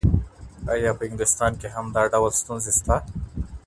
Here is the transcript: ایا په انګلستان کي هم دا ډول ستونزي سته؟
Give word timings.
ایا 0.73 0.91
په 0.97 1.03
انګلستان 1.07 1.51
کي 1.59 1.67
هم 1.75 1.85
دا 1.95 2.03
ډول 2.13 2.31
ستونزي 2.41 2.71
سته؟ 2.79 2.95